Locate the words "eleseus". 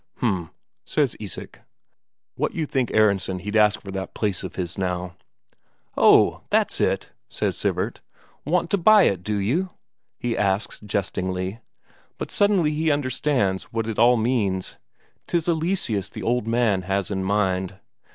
15.47-16.09